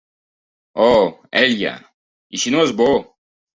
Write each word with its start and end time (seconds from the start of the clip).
Oh, 0.85 1.03
Ella, 1.43 1.75
i 2.39 2.43
si 2.47 2.57
no 2.57 2.67
és 2.67 2.75
bo! 2.83 2.91